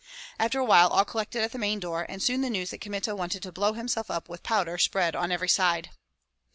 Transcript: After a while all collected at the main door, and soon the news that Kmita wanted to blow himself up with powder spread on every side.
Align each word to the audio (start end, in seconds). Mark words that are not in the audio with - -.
After 0.39 0.57
a 0.59 0.65
while 0.65 0.87
all 0.89 1.05
collected 1.05 1.43
at 1.43 1.51
the 1.51 1.59
main 1.59 1.79
door, 1.79 2.07
and 2.09 2.23
soon 2.23 2.41
the 2.41 2.49
news 2.49 2.71
that 2.71 2.81
Kmita 2.81 3.15
wanted 3.15 3.43
to 3.43 3.51
blow 3.51 3.73
himself 3.73 4.09
up 4.09 4.27
with 4.29 4.41
powder 4.41 4.79
spread 4.79 5.15
on 5.15 5.31
every 5.31 5.47
side. 5.49 5.91